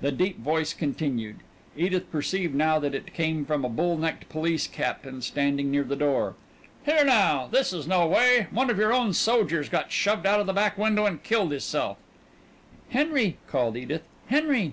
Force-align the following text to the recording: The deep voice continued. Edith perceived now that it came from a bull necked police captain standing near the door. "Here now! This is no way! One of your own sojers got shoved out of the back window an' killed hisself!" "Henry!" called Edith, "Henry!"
The 0.00 0.10
deep 0.10 0.38
voice 0.40 0.72
continued. 0.72 1.40
Edith 1.76 2.10
perceived 2.10 2.54
now 2.54 2.78
that 2.78 2.94
it 2.94 3.12
came 3.12 3.44
from 3.44 3.62
a 3.62 3.68
bull 3.68 3.98
necked 3.98 4.26
police 4.30 4.66
captain 4.66 5.20
standing 5.20 5.70
near 5.70 5.84
the 5.84 5.94
door. 5.94 6.34
"Here 6.86 7.04
now! 7.04 7.46
This 7.52 7.74
is 7.74 7.86
no 7.86 8.06
way! 8.06 8.46
One 8.52 8.70
of 8.70 8.78
your 8.78 8.94
own 8.94 9.12
sojers 9.12 9.68
got 9.68 9.92
shoved 9.92 10.24
out 10.24 10.40
of 10.40 10.46
the 10.46 10.54
back 10.54 10.78
window 10.78 11.04
an' 11.04 11.18
killed 11.22 11.52
hisself!" 11.52 11.98
"Henry!" 12.88 13.36
called 13.48 13.76
Edith, 13.76 14.04
"Henry!" 14.28 14.72